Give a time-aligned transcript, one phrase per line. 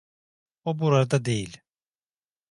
[0.63, 1.61] O burada değil.